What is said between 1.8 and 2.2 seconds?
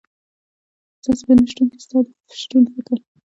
ستا